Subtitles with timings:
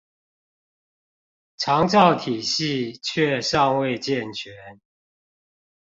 [1.57, 4.81] 長照體系卻尚未健全